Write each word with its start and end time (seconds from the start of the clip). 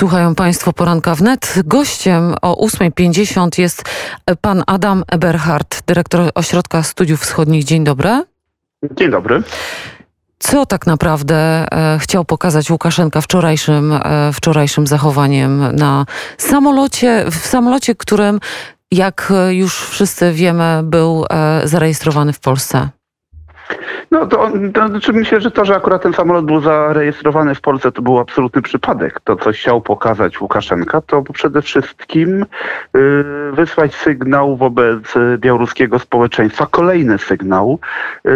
Słuchają 0.00 0.34
Państwo 0.34 0.72
poranka 0.72 1.14
wnet. 1.14 1.54
Gościem 1.64 2.34
o 2.42 2.66
8.50 2.66 3.60
jest 3.60 3.84
pan 4.40 4.62
Adam 4.66 5.04
Eberhardt, 5.08 5.82
dyrektor 5.86 6.30
Ośrodka 6.34 6.82
Studiów 6.82 7.20
Wschodnich. 7.20 7.64
Dzień 7.64 7.84
dobry. 7.84 8.24
Dzień 8.96 9.10
dobry. 9.10 9.42
Co 10.38 10.66
tak 10.66 10.86
naprawdę 10.86 11.36
e, 11.36 11.98
chciał 11.98 12.24
pokazać 12.24 12.70
Łukaszenka 12.70 13.20
wczorajszym, 13.20 13.92
e, 13.92 14.32
wczorajszym 14.32 14.86
zachowaniem 14.86 15.76
na 15.76 16.06
samolocie, 16.38 17.24
w 17.30 17.36
samolocie, 17.36 17.94
którym, 17.94 18.40
jak 18.90 19.32
już 19.50 19.80
wszyscy 19.80 20.32
wiemy, 20.32 20.80
był 20.84 21.24
e, 21.30 21.60
zarejestrowany 21.64 22.32
w 22.32 22.40
Polsce? 22.40 22.88
No 24.10 24.26
to, 24.26 24.50
to 24.74 24.88
znaczy 24.88 25.12
myślę, 25.12 25.40
że 25.40 25.50
to, 25.50 25.64
że 25.64 25.76
akurat 25.76 26.02
ten 26.02 26.12
samolot 26.12 26.44
był 26.44 26.60
zarejestrowany 26.60 27.54
w 27.54 27.60
Polsce, 27.60 27.92
to 27.92 28.02
był 28.02 28.18
absolutny 28.18 28.62
przypadek. 28.62 29.20
To, 29.24 29.36
co 29.36 29.52
chciał 29.52 29.80
pokazać 29.80 30.40
Łukaszenka, 30.40 31.00
to 31.00 31.22
przede 31.22 31.62
wszystkim 31.62 32.42
y, 32.42 33.24
wysłać 33.52 33.94
sygnał 33.94 34.56
wobec 34.56 35.14
białoruskiego 35.38 35.98
społeczeństwa, 35.98 36.66
kolejny 36.70 37.18
sygnał 37.18 37.78
y, 38.26 38.30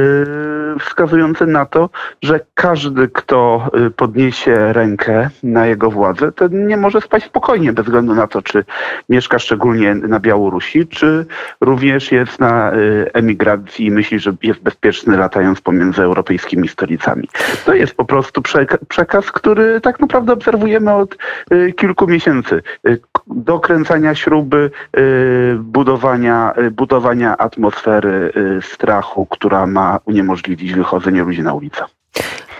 wskazujący 0.80 1.46
na 1.46 1.66
to, 1.66 1.90
że 2.22 2.40
każdy, 2.54 3.08
kto 3.08 3.70
y, 3.86 3.90
podniesie 3.90 4.72
rękę 4.72 5.30
na 5.42 5.66
jego 5.66 5.90
władzę, 5.90 6.32
ten 6.32 6.66
nie 6.66 6.76
może 6.76 7.00
spać 7.00 7.24
spokojnie, 7.24 7.72
bez 7.72 7.84
względu 7.84 8.14
na 8.14 8.26
to, 8.26 8.42
czy 8.42 8.64
mieszka 9.08 9.38
szczególnie 9.38 9.94
na 9.94 10.20
Białorusi, 10.20 10.86
czy 10.86 11.26
również 11.60 12.12
jest 12.12 12.40
na 12.40 12.72
emigracji 13.12 13.86
i 13.86 13.90
myśli, 13.90 14.18
że 14.18 14.32
jest 14.42 14.62
bezpieczny 14.62 15.16
latając 15.16 15.53
pomiędzy 15.60 16.02
europejskimi 16.02 16.68
stolicami. 16.68 17.28
To 17.64 17.74
jest 17.74 17.94
po 17.94 18.04
prostu 18.04 18.42
przekaz, 18.88 19.32
który 19.32 19.80
tak 19.80 20.00
naprawdę 20.00 20.32
obserwujemy 20.32 20.94
od 20.94 21.16
y, 21.52 21.72
kilku 21.72 22.06
miesięcy. 22.06 22.62
Y, 22.88 23.00
dokręcania 23.26 24.14
śruby, 24.14 24.70
y, 24.98 25.56
budowania, 25.58 26.54
budowania 26.72 27.36
atmosfery 27.36 28.32
strachu, 28.62 29.26
która 29.26 29.66
ma 29.66 29.98
uniemożliwić 30.04 30.74
wychodzenie 30.74 31.22
ludzi 31.22 31.42
na 31.42 31.54
ulicę. 31.54 31.84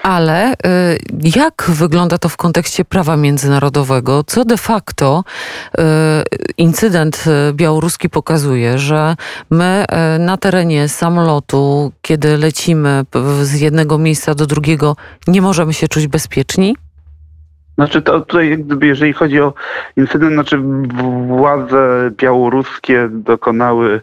Ale 0.04 0.52
y, 0.52 0.56
jak 1.36 1.64
wygląda 1.68 2.18
to 2.18 2.28
w 2.28 2.36
kontekście 2.36 2.84
prawa 2.84 3.16
międzynarodowego? 3.16 4.24
Co 4.24 4.44
de 4.44 4.56
facto 4.56 5.24
y, 5.78 5.82
incydent 6.58 7.24
y, 7.26 7.52
białoruski 7.52 8.10
pokazuje, 8.10 8.78
że 8.78 9.16
my 9.50 9.84
na 10.18 10.36
terenie 10.36 10.88
samolotu, 10.88 11.92
kiedy 12.02 12.36
lecimy 12.36 13.04
z 13.42 13.60
jednego 13.60 13.98
miejsca 13.98 14.34
do 14.34 14.46
drugiego, 14.46 14.96
nie 15.26 15.42
możemy 15.42 15.74
się 15.74 15.88
czuć 15.88 16.06
bezpieczni? 16.06 16.76
Znaczy 17.74 18.02
to 18.02 18.20
tutaj, 18.20 18.64
jeżeli 18.82 19.12
chodzi 19.12 19.40
o 19.40 19.54
incydent, 19.96 20.32
znaczy 20.32 20.58
władze 21.26 22.10
białoruskie 22.16 23.08
dokonały 23.12 24.00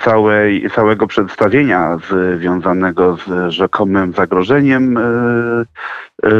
całej, 0.00 0.70
całego 0.74 1.06
przedstawienia 1.06 1.98
związanego 2.38 3.16
z 3.16 3.52
rzekomym 3.52 4.12
zagrożeniem 4.12 4.96
y, 4.96 5.00
y, 6.24 6.30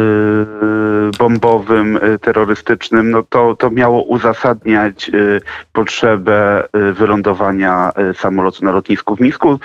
bombowym, 1.19 1.99
terrorystycznym, 2.21 3.11
no 3.11 3.23
to, 3.23 3.57
to 3.57 3.71
miało 3.71 4.03
uzasadniać 4.03 5.11
potrzebę 5.73 6.69
wylądowania 6.93 7.93
samolotu 8.15 8.65
na 8.65 8.73
lotnisku 8.73 9.17
w 9.17 9.21
Mińsku. 9.21 9.59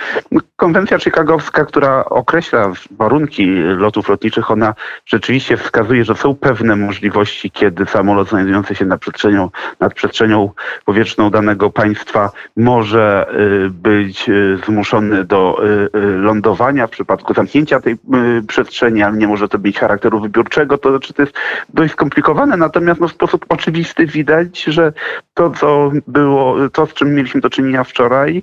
Konwencja 0.56 0.98
chicagowska, 0.98 1.64
która 1.64 2.04
określa 2.04 2.72
warunki 2.90 3.46
lotów 3.62 4.08
lotniczych, 4.08 4.50
ona 4.50 4.74
rzeczywiście 5.06 5.56
wskazuje, 5.56 6.04
że 6.04 6.14
są 6.14 6.34
pewne 6.34 6.76
możliwości, 6.76 7.50
kiedy 7.50 7.86
samolot 7.86 8.28
znajdujący 8.28 8.74
się 8.74 8.84
nad 8.84 9.00
przestrzenią, 9.00 9.50
nad 9.80 9.94
przestrzenią 9.94 10.50
powietrzną 10.84 11.30
danego 11.30 11.70
państwa 11.70 12.30
może 12.56 13.26
y, 13.34 13.41
być 13.70 14.28
y, 14.28 14.58
zmuszony 14.66 15.24
do 15.24 15.62
y, 15.94 16.18
lądowania 16.18 16.86
w 16.86 16.90
przypadku 16.90 17.34
zamknięcia 17.34 17.80
tej 17.80 17.96
przestrzeni, 18.48 19.02
ale 19.02 19.16
nie 19.16 19.28
może 19.28 19.48
to 19.48 19.58
mieć 19.58 19.78
charakteru 19.78 20.20
wybiórczego, 20.20 20.78
to 20.78 20.90
znaczy 20.90 21.14
to 21.14 21.22
jest 21.22 21.34
dość 21.74 21.92
skomplikowane, 21.92 22.56
natomiast 22.56 23.00
no, 23.00 23.08
w 23.08 23.12
sposób 23.12 23.46
oczywisty 23.48 24.06
widać, 24.06 24.64
że 24.64 24.92
to, 25.34 25.50
co 25.50 25.90
było, 26.08 26.56
to, 26.68 26.86
z 26.86 26.94
czym 26.94 27.14
mieliśmy 27.14 27.40
do 27.40 27.50
czynienia 27.50 27.84
wczoraj, 27.84 28.42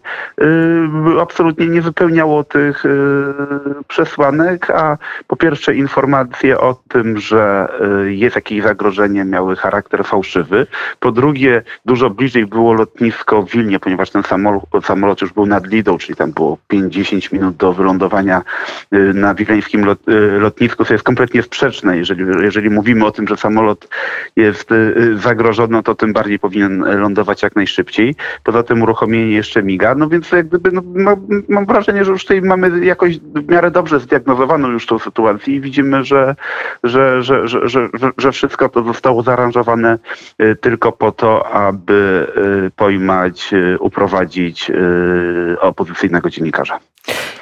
absolutnie 1.22 1.68
nie 1.68 1.81
wypełniało 1.81 2.44
tych 2.44 2.84
przesłanek, 3.88 4.70
a 4.70 4.98
po 5.28 5.36
pierwsze 5.36 5.76
informacje 5.76 6.60
o 6.60 6.76
tym, 6.88 7.18
że 7.18 7.68
jest 8.06 8.36
jakieś 8.36 8.64
zagrożenie, 8.64 9.26
miały 9.26 9.56
charakter 9.56 10.06
fałszywy. 10.06 10.68
Po 11.00 11.12
drugie, 11.12 11.62
dużo 11.86 12.10
bliżej 12.10 12.46
było 12.46 12.74
lotnisko 12.74 13.44
w 13.44 13.52
Wilnie, 13.52 13.80
ponieważ 13.80 14.10
ten 14.10 14.24
samolot, 14.24 14.64
samolot 14.90 15.22
już 15.22 15.34
był 15.34 15.46
nad 15.46 15.68
Lidą, 15.68 15.98
czyli 15.98 16.16
tam 16.16 16.32
było 16.32 16.58
5-10 16.74 17.34
minut 17.34 17.56
do 17.56 17.74
wylądowania 17.74 18.42
y, 18.94 19.14
na 19.14 19.36
wileńskim 19.36 19.86
lot, 19.86 20.10
y, 20.10 20.40
lotnisku, 20.40 20.86
co 20.86 20.94
jest 20.94 21.04
kompletnie 21.04 21.44
sprzeczne. 21.44 21.98
Jeżeli, 21.98 22.26
jeżeli 22.42 22.70
mówimy 22.70 23.06
o 23.06 23.12
tym, 23.12 23.28
że 23.28 23.38
samolot 23.38 23.88
jest 24.36 24.72
y, 24.72 25.18
zagrożony, 25.18 25.72
no 25.72 25.84
to 25.84 25.96
tym 25.96 26.14
bardziej 26.14 26.40
powinien 26.40 26.80
lądować 26.80 27.44
jak 27.44 27.56
najszybciej. 27.56 28.16
Poza 28.44 28.64
tym 28.64 28.82
uruchomienie 28.82 29.32
jeszcze 29.32 29.64
miga, 29.64 29.96
no 29.96 30.10
więc 30.10 30.32
jak 30.32 30.48
gdyby 30.48 30.72
no, 30.72 30.82
mam 31.50 31.66
wrażenie, 31.66 32.06
że 32.06 32.12
już 32.12 32.22
tutaj 32.22 32.42
mamy 32.42 32.86
jakoś 32.86 33.20
w 33.20 33.50
miarę 33.50 33.72
dobrze 33.72 34.00
zdiagnozowaną 34.00 34.72
już 34.72 34.86
tą 34.86 35.00
sytuację 35.00 35.56
i 35.56 35.62
widzimy, 35.62 36.04
że, 36.04 36.36
że, 36.84 37.24
że, 37.24 37.48
że, 37.48 37.68
że, 37.68 37.90
że 38.18 38.32
wszystko 38.32 38.70
to 38.70 38.84
zostało 38.84 39.24
zaaranżowane 39.24 40.00
tylko 40.62 40.92
po 40.92 41.12
to, 41.12 41.52
aby 41.52 42.28
pojmać, 42.76 43.52
uprowadzić 43.80 44.72
opozycyjnego 45.62 46.30
dziennikarza. 46.30 46.80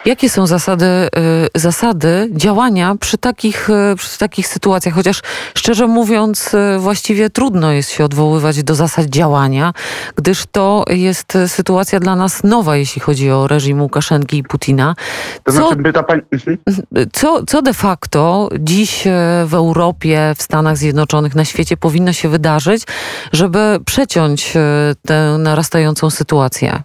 Jakie 0.06 0.30
są 0.30 0.48
zasady, 0.48 0.86
zasady 1.56 2.30
działania 2.32 2.96
przy 3.00 3.18
takich, 3.18 3.70
przy 3.98 4.20
takich 4.20 4.48
sytuacjach? 4.48 4.96
Chociaż 4.96 5.22
szczerze 5.56 5.88
mówiąc, 5.88 6.56
właściwie 6.78 7.30
trudno 7.30 7.72
jest 7.72 7.90
się 7.90 8.06
odwoływać 8.06 8.64
do 8.64 8.76
zasad 8.76 9.06
działania, 9.06 9.74
gdyż 10.16 10.46
to 10.52 10.86
jest 10.90 11.38
sytuacja 11.48 12.00
dla 12.00 12.16
nas 12.16 12.44
nowa, 12.44 12.76
jeśli 12.76 13.02
chodzi 13.02 13.32
o 13.32 13.48
reżim 13.48 13.82
Łukaszenki 13.82 14.38
i 14.38 14.44
Putina. 14.44 14.96
Co, 15.36 15.42
to 15.44 15.52
znaczy, 15.52 16.04
pani... 16.08 16.22
Mhm. 16.32 16.58
co, 17.14 17.46
co 17.46 17.62
de 17.62 17.74
facto 17.74 18.50
dziś 18.60 19.04
w 19.46 19.54
Europie, 19.54 20.34
w 20.38 20.42
Stanach 20.42 20.78
Zjednoczonych, 20.78 21.36
na 21.36 21.46
świecie 21.46 21.78
powinno 21.78 22.14
się 22.14 22.30
wydarzyć, 22.30 22.84
żeby 23.34 23.80
przeciąć 23.86 24.56
e, 24.56 24.62
tę 25.06 25.38
narastającą 25.40 26.10
sytuację? 26.10 26.84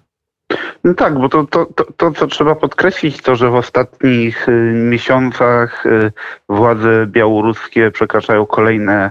No 0.84 0.94
tak, 0.94 1.18
bo 1.18 1.28
to, 1.28 1.44
to, 1.44 1.66
to, 1.66 1.84
to, 1.96 2.12
co 2.12 2.26
trzeba 2.26 2.54
podkreślić, 2.54 3.22
to, 3.22 3.36
że 3.36 3.50
w 3.50 3.54
ostatnich 3.54 4.48
y, 4.48 4.52
miesiącach 4.74 5.86
y, 5.86 6.12
władze 6.48 7.06
białoruskie 7.06 7.90
przekraczają 7.90 8.46
kolejne 8.46 9.10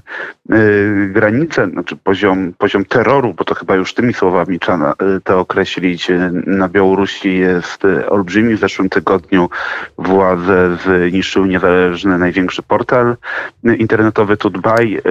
y, 0.53 1.09
granice, 1.13 1.67
znaczy 1.67 1.95
poziom, 1.95 2.53
poziom 2.57 2.85
terroru, 2.85 3.34
bo 3.34 3.44
to 3.44 3.56
chyba 3.56 3.75
już 3.75 3.94
tymi 3.94 4.13
słowami 4.13 4.59
trzeba 4.59 4.94
to 5.23 5.39
określić, 5.39 6.12
na 6.45 6.67
Białorusi 6.67 7.38
jest 7.38 7.84
olbrzymi. 8.09 8.56
W 8.56 8.59
zeszłym 8.59 8.90
tygodniu 8.90 9.50
władze 9.97 10.78
zniszczyły 11.09 11.47
niezależny 11.47 12.17
największy 12.17 12.63
portal 12.63 13.16
internetowy 13.63 14.38
Tutbaj. 14.38 15.01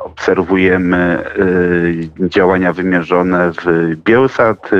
Obserwujemy 0.00 1.24
działania 2.20 2.72
wymierzone 2.72 3.52
w 3.52 3.96
Bielsat, 4.04 4.70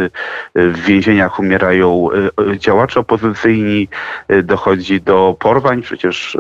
w 0.55 0.81
więzieniach 0.81 1.39
umierają 1.39 2.09
działacze 2.57 3.01
opozycyjni, 3.01 3.89
dochodzi 4.43 5.01
do 5.01 5.37
porwań. 5.39 5.83
Przecież 5.83 6.39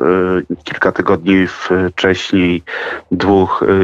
kilka 0.64 0.92
tygodni 0.92 1.46
wcześniej 1.46 2.62
dwóch 3.10 3.29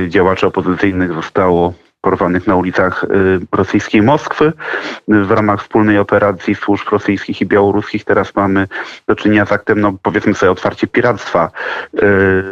działaczy 0.09 0.47
opozycyjnych 0.47 1.12
zostało 1.12 1.75
porwanych 2.07 2.47
na 2.47 2.57
ulicach 2.57 3.04
y, 3.04 3.07
rosyjskiej 3.53 4.03
Moskwy 4.03 4.53
w 5.09 5.31
ramach 5.31 5.63
wspólnej 5.63 5.98
operacji 5.98 6.54
służb 6.54 6.89
rosyjskich 6.93 7.41
i 7.41 7.47
białoruskich. 7.47 8.04
Teraz 8.04 8.34
mamy 8.34 8.69
do 9.09 9.16
czynienia 9.16 9.47
z 9.47 9.53
aktem, 9.53 9.81
no 9.81 9.93
powiedzmy 10.03 10.34
sobie 10.34 10.53
otwarcie 10.53 10.87
piractwa 10.87 11.51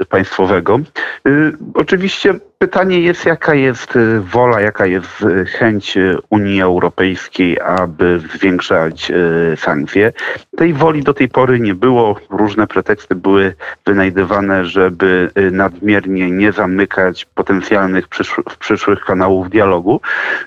y, 0.03 0.05
państwowego. 0.05 0.81
Y, 1.29 1.53
oczywiście 1.75 2.35
pytanie 2.65 3.01
jest, 3.01 3.27
jaka 3.27 3.55
jest 3.55 3.99
wola, 4.21 4.61
jaka 4.61 4.87
jest 4.87 5.27
chęć 5.59 5.99
Unii 6.31 6.63
Europejskiej, 6.63 7.61
aby 7.61 8.21
zwiększać 8.35 9.13
sankcje. 9.57 10.13
Tej 10.57 10.75
woli 10.75 11.03
do 11.03 11.15
tej 11.15 11.29
pory 11.29 11.61
nie 11.61 11.75
było. 11.75 12.17
Różne 12.31 12.67
preteksty 12.67 13.15
były 13.15 13.55
wynajdywane, 13.87 14.65
żeby 14.65 15.31
nadmiernie 15.53 16.31
nie 16.31 16.53
zamykać 16.53 17.25
potencjalnych 17.35 18.09
przyszłych, 18.09 18.47
przyszłych 18.59 19.05
kanałów 19.05 19.51
dialogu. 19.51 20.01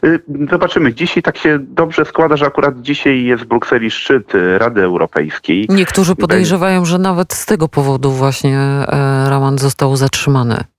Y, 0.04 0.19
zobaczymy. 0.50 0.94
Dzisiaj 0.94 1.24
tak 1.24 1.38
się 1.38 1.60
dobrze 1.60 2.06
składa, 2.06 2.38
że 2.38 2.46
akurat 2.46 2.81
dzisiaj 2.81 3.24
jest 3.24 3.44
w 3.44 3.48
Brukseli 3.48 3.92
szczyt 3.92 4.36
y, 4.36 4.58
Rady 4.58 4.84
Europejskiej. 4.84 5.66
Niektórzy 5.69 6.16
podejrzewają, 6.16 6.86
że 6.86 6.98
nawet 6.98 7.34
z 7.34 7.46
tego 7.46 7.68
powodu 7.68 8.12
właśnie 8.12 8.58
e, 8.60 8.86
Raman 9.30 9.58
został 9.58 9.96
zatrzymany. 9.96 10.77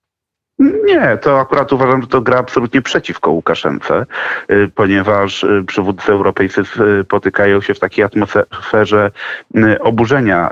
Nie, 0.89 1.19
to 1.23 1.41
akurat 1.41 1.73
uważam, 1.73 2.03
że 2.03 2.09
to 2.09 2.21
gra 2.21 2.39
absolutnie 2.39 2.83
przeciwko 2.83 3.31
Łukaszence, 3.31 4.07
y, 4.51 4.71
ponieważ 4.75 5.45
y, 5.45 5.65
przywódcy 5.67 6.13
europejscy 6.13 6.63
spotykają 7.05 7.61
się 7.61 7.75
w 7.75 7.79
takiej 7.79 8.05
atmosferze 8.05 9.11
y, 9.57 9.81
oburzenia 9.81 10.51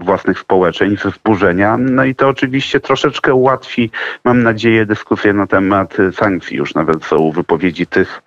własnych 0.00 0.38
społeczeństw, 0.38 1.06
wzburzenia. 1.06 1.76
No 1.76 2.04
i 2.04 2.14
to 2.14 2.28
oczywiście 2.28 2.80
troszeczkę 2.80 3.34
ułatwi, 3.34 3.90
mam 4.24 4.42
nadzieję, 4.42 4.86
dyskusję 4.86 5.32
na 5.32 5.46
temat 5.46 5.96
sankcji. 6.12 6.56
Już 6.56 6.74
nawet 6.74 7.04
są 7.04 7.30
wypowiedzi 7.30 7.86
tych 7.86 8.22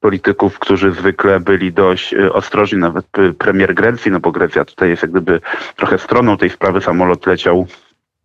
polityków, 0.00 0.58
którzy 0.58 0.92
zwykle 0.92 1.40
byli 1.40 1.72
dość 1.72 2.14
ostrożni, 2.14 2.78
nawet 2.78 3.06
premier 3.38 3.74
Grecji, 3.74 4.10
no 4.10 4.20
bo 4.20 4.32
Grecja 4.32 4.64
tutaj 4.64 4.88
jest 4.88 5.02
jak 5.02 5.10
gdyby 5.10 5.40
trochę 5.76 5.98
stroną 5.98 6.36
tej 6.36 6.50
sprawy, 6.50 6.80
samolot 6.80 7.26
leciał 7.26 7.66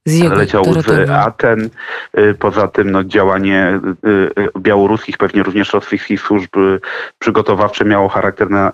z 0.05 0.23
leciał 0.23 0.63
z 0.63 1.09
Aten. 1.09 1.69
Y, 2.17 2.33
poza 2.39 2.67
tym 2.67 2.91
no, 2.91 3.03
działanie 3.03 3.79
y, 4.05 4.09
y, 4.41 4.49
białoruskich, 4.59 5.17
pewnie 5.17 5.43
również 5.43 5.73
rosyjskich 5.73 6.21
służb 6.21 6.49
przygotowawcze 7.19 7.85
miało 7.85 8.09
charakter 8.09 8.49
na, 8.49 8.71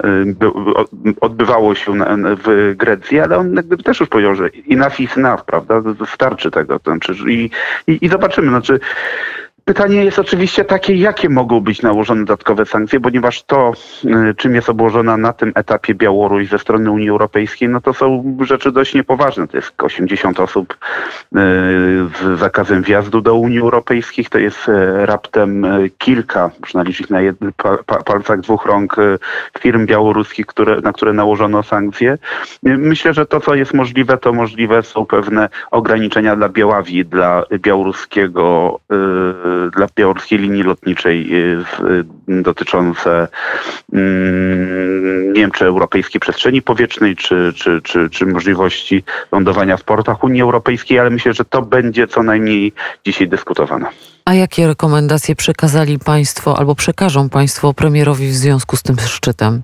odbywało 1.22 1.76
się 1.76 1.94
na, 1.94 2.18
w 2.46 2.74
Grecji, 2.78 3.20
ale 3.20 3.38
on 3.38 3.54
jakby 3.54 3.78
też 3.78 4.00
już 4.00 4.10
powiedział, 4.10 4.36
że 4.36 4.50
enough 4.70 5.00
is 5.00 5.18
enough, 5.18 5.46
prawda? 5.46 5.82
Starczy 6.14 6.52
tego. 6.52 6.80
Znaczy, 6.84 7.14
i, 7.28 7.50
i, 7.88 8.06
i 8.06 8.10
zobaczymy. 8.10 8.50
Znaczy, 8.50 8.80
Pytanie 9.72 10.06
jest 10.06 10.20
oczywiście 10.20 10.66
takie, 10.66 10.96
jakie 10.96 11.30
mogą 11.30 11.60
być 11.60 11.82
nałożone 11.82 12.26
dodatkowe 12.26 12.66
sankcje, 12.66 13.00
ponieważ 13.00 13.44
to, 13.44 13.74
y, 14.06 14.36
czym 14.36 14.56
jest 14.56 14.70
obłożona 14.70 15.18
na 15.18 15.34
tym 15.34 15.52
etapie 15.56 15.96
Białoruś 15.96 16.50
ze 16.50 16.60
strony 16.60 16.92
Unii 16.92 17.10
Europejskiej, 17.10 17.70
no 17.70 17.82
to 17.82 17.94
są 17.94 18.38
rzeczy 18.42 18.72
dość 18.72 18.94
niepoważne. 18.94 19.48
To 19.48 19.58
jest 19.58 19.84
80 19.84 20.40
osób 20.40 20.74
y, 20.74 20.78
z 21.36 22.40
zakazem 22.40 22.84
wjazdu 22.84 23.22
do 23.22 23.36
Unii 23.36 23.60
Europejskiej, 23.60 24.26
to 24.26 24.40
jest 24.40 24.70
y, 24.70 25.06
raptem 25.06 25.66
kilka, 25.98 26.52
można 26.62 26.84
liczyć 26.84 27.10
na 27.10 27.22
jednych 27.22 27.56
palcach 28.06 28.40
dwóch 28.40 28.66
rąk 28.66 28.96
firm 29.60 29.86
białoruskich, 29.86 30.46
które, 30.46 30.82
na 30.82 30.94
które 30.94 31.14
nałożono 31.14 31.64
sankcje. 31.64 32.18
Myślę, 32.64 33.14
że 33.14 33.26
to, 33.26 33.40
co 33.40 33.56
jest 33.56 33.74
możliwe, 33.74 34.18
to 34.18 34.34
możliwe 34.34 34.84
są 34.84 35.06
pewne 35.06 35.50
ograniczenia 35.72 36.36
dla 36.36 36.50
Białawi, 36.50 37.06
dla 37.06 37.44
białoruskiego 37.60 38.80
dla 39.70 39.88
białoruskiej 39.96 40.40
linii 40.40 40.64
lotniczej 40.64 41.36
y, 41.36 41.64
y, 42.30 42.42
dotyczące 42.42 43.28
mm, 43.94 45.34
nie 45.34 45.42
wiem, 45.42 45.52
czy 45.52 45.66
europejskiej 45.66 46.22
przestrzeni 46.22 46.62
powietrznej, 46.62 47.16
czy, 47.16 47.54
czy, 47.56 47.82
czy, 47.84 48.10
czy 48.10 48.26
możliwości 48.26 49.04
lądowania 49.32 49.78
w 49.78 49.84
portach 49.84 50.24
Unii 50.24 50.42
Europejskiej, 50.42 51.00
ale 51.00 51.10
myślę, 51.10 51.34
że 51.34 51.46
to 51.46 51.62
będzie 51.62 52.08
co 52.08 52.24
najmniej 52.24 52.74
dzisiaj 53.06 53.28
dyskutowane. 53.28 53.88
A 54.26 54.34
jakie 54.34 54.68
rekomendacje 54.68 55.36
przekazali 55.36 56.00
Państwo 56.00 56.58
albo 56.58 56.76
przekażą 56.76 57.30
Państwo 57.30 57.74
premierowi 57.74 58.28
w 58.28 58.34
związku 58.34 58.78
z 58.78 58.84
tym 58.84 58.96
szczytem? 59.00 59.64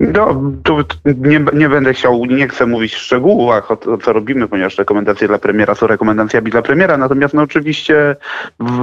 No, 0.00 0.42
tu 0.62 0.78
nie, 1.04 1.44
nie 1.52 1.68
będę 1.68 1.94
chciał, 1.94 2.24
nie 2.24 2.48
chcę 2.48 2.66
mówić 2.66 2.94
w 2.94 2.98
szczegółach 2.98 3.70
o, 3.70 3.80
o, 3.80 3.98
co 3.98 4.12
robimy, 4.12 4.48
ponieważ 4.48 4.78
rekomendacje 4.78 5.28
dla 5.28 5.38
premiera 5.38 5.74
są 5.74 5.86
rekomendacjami 5.86 6.50
dla 6.50 6.62
premiera, 6.62 6.96
natomiast 6.96 7.34
no 7.34 7.42
oczywiście 7.42 8.16
w, 8.60 8.80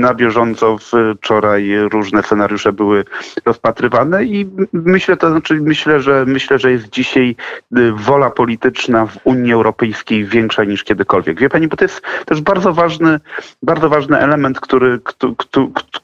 na 0.00 0.14
bieżąco 0.14 0.76
wczoraj 1.18 1.78
różne 1.92 2.22
scenariusze 2.22 2.72
były 2.72 3.04
rozpatrywane 3.44 4.24
i 4.24 4.50
myślę, 4.72 5.16
to 5.16 5.30
znaczy 5.30 5.54
myślę, 5.54 6.00
że 6.00 6.24
myślę, 6.26 6.58
że 6.58 6.72
jest 6.72 6.90
dzisiaj 6.90 7.36
y, 7.78 7.92
wola 7.92 8.30
polityczna 8.30 9.06
w 9.06 9.18
Unii 9.24 9.52
Europejskiej 9.52 10.24
większa 10.24 10.64
niż 10.64 10.84
kiedykolwiek. 10.84 11.40
Wie 11.40 11.48
pani, 11.48 11.68
bo 11.68 11.76
to 11.76 11.84
jest 11.84 12.02
też 12.26 12.40
bardzo 12.40 12.72
ważny, 12.72 13.20
bardzo 13.62 13.88
ważny 13.88 14.18
element, 14.18 14.60
który, 14.60 15.00
który, 15.04 15.34
który 15.74 16.03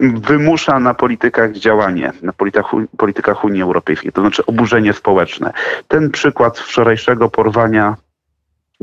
wymusza 0.00 0.80
na 0.80 0.94
politykach 0.94 1.52
działanie, 1.52 2.12
na 2.22 2.32
politykach 2.32 2.72
politykach 2.96 3.44
Unii 3.44 3.62
Europejskiej, 3.62 4.12
to 4.12 4.20
znaczy 4.20 4.46
oburzenie 4.46 4.92
społeczne. 4.92 5.52
Ten 5.88 6.10
przykład 6.10 6.58
wczorajszego 6.58 7.28
porwania 7.28 7.96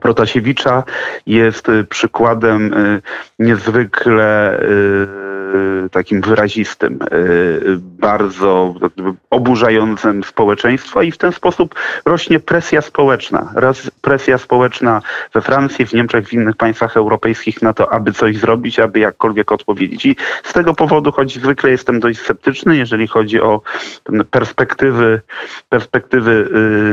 Protasiewicza 0.02 0.84
jest 1.26 1.68
przykładem 1.90 2.74
y, 2.74 3.02
niezwykle 3.40 4.60
y, 4.60 5.33
takim 5.92 6.22
wyrazistym, 6.22 7.00
bardzo 7.80 8.74
oburzającym 9.30 10.24
społeczeństwo 10.24 11.02
i 11.02 11.12
w 11.12 11.18
ten 11.18 11.32
sposób 11.32 11.76
rośnie 12.06 12.40
presja 12.40 12.82
społeczna. 12.82 13.54
Presja 14.02 14.38
społeczna 14.38 15.02
we 15.34 15.42
Francji, 15.42 15.86
w 15.86 15.94
Niemczech, 15.94 16.28
w 16.28 16.34
innych 16.34 16.56
państwach 16.56 16.98
europejskich 16.98 17.62
na 17.62 17.74
to, 17.74 17.94
aby 17.94 18.14
coś 18.14 18.38
zrobić, 18.38 18.80
aby 18.80 19.00
jakkolwiek 19.00 19.52
odpowiedzieć. 19.52 20.06
I 20.06 20.16
z 20.44 20.54
tego 20.54 20.74
powodu, 20.74 21.12
choć 21.12 21.34
zwykle 21.34 21.72
jestem 21.72 22.00
dość 22.00 22.20
sceptyczny, 22.20 22.78
jeżeli 22.78 23.08
chodzi 23.08 23.42
o 23.42 23.62
perspektywy, 24.32 25.22
perspektywy 25.70 26.50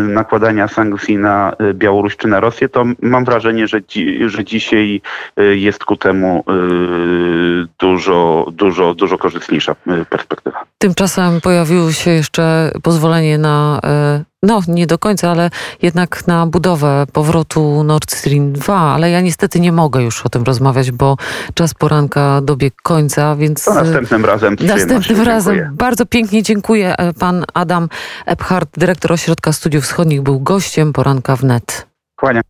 nakładania 0.09 0.69
sankcji 0.69 1.19
na 1.19 1.57
Białoruś 1.75 2.17
czy 2.17 2.29
na 2.29 2.41
Rosję, 2.41 2.69
to 2.69 2.85
mam 3.03 3.25
wrażenie, 3.25 3.69
że, 3.69 3.81
dzi 3.81 4.19
że 4.27 4.45
dzisiaj 4.45 5.01
y, 5.41 5.57
jest 5.57 5.85
ku 5.85 5.97
temu 5.97 6.45
y, 6.49 7.67
dużo, 7.79 8.47
dużo, 8.51 8.95
dużo 8.95 9.19
korzystniejsza 9.19 9.73
y, 9.73 10.05
perspektywa. 10.05 10.65
Tymczasem 10.79 11.41
pojawiło 11.41 11.93
się 11.93 12.11
jeszcze 12.11 12.73
pozwolenie 12.83 13.39
na 13.39 13.81
no, 14.43 14.61
nie 14.69 14.87
do 14.87 14.99
końca, 14.99 15.31
ale 15.31 15.51
jednak 15.83 16.27
na 16.27 16.47
budowę 16.47 17.07
powrotu 17.13 17.85
Nord 17.85 18.13
Stream 18.13 18.53
2, 18.53 18.75
ale 18.95 19.11
ja 19.11 19.21
niestety 19.21 19.61
nie 19.61 19.73
mogę 19.73 20.03
już 20.03 20.27
o 20.27 20.29
tym 20.29 20.43
rozmawiać, 20.43 20.91
bo 20.91 21.17
czas 21.55 21.75
poranka 21.75 22.41
dobiegł 22.41 22.77
końca, 22.83 23.37
więc... 23.37 23.65
To 23.65 23.75
następnym 23.75 24.25
razem. 24.25 24.57
Następnym 24.61 25.23
razem. 25.23 25.55
Dziękuję. 25.55 25.77
Bardzo 25.77 26.07
pięknie 26.07 26.43
dziękuję. 26.43 26.95
Pan 27.19 27.45
Adam 27.55 27.89
Ebhardt, 28.27 28.79
dyrektor 28.79 29.13
Ośrodka 29.13 29.53
Studiów 29.53 29.85
Wschodnich, 29.85 30.23
był 30.23 30.41
gościem 30.41 30.93
poranka 30.93 31.37
wnet. 31.37 31.87
Kłaniam. 32.17 32.43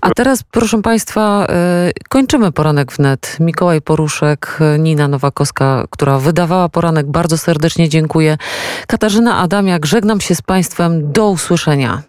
A 0.00 0.10
teraz, 0.10 0.42
proszę 0.42 0.82
Państwa, 0.82 1.46
y, 1.88 1.92
kończymy 2.08 2.52
poranek 2.52 2.92
wnet. 2.92 3.36
Mikołaj 3.40 3.80
Poruszek, 3.80 4.58
Nina 4.78 5.08
Nowakowska, 5.08 5.84
która 5.90 6.18
wydawała 6.18 6.68
poranek, 6.68 7.06
bardzo 7.06 7.38
serdecznie 7.38 7.88
dziękuję. 7.88 8.36
Katarzyna 8.86 9.38
Adamiak, 9.38 9.86
żegnam 9.86 10.20
się 10.20 10.34
z 10.34 10.42
Państwem. 10.42 11.12
Do 11.12 11.28
usłyszenia. 11.28 12.02